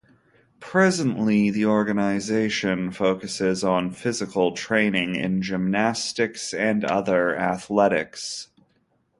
Presently, 0.59 1.51
the 1.51 1.67
organization 1.67 2.89
focuses 2.89 3.63
on 3.63 3.91
physical 3.91 4.51
training 4.53 5.15
in 5.15 5.43
gymnastics 5.43 6.55
and 6.55 6.83
other 6.83 7.37
athletics. 7.37 8.47